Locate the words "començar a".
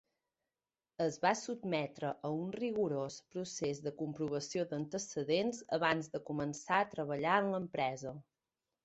6.31-6.89